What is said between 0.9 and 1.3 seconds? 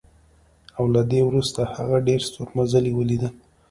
له دې